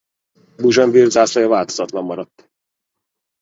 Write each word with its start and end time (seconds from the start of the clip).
Bougainville 0.57 1.09
zászlaja 1.09 1.47
változatlan 1.47 2.03
maradt. 2.03 2.51